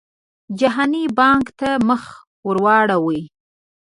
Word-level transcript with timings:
جهاني 0.59 1.03
بانک 1.17 1.45
ته 1.59 1.69
مخ 1.87 2.03
ورواړوي. 2.47 3.21